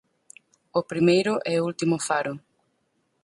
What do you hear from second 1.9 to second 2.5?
faro.